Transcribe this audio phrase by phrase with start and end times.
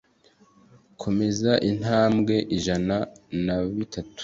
[1.01, 2.95] Komeza intambwe Ijana
[3.45, 4.19] na Bitatu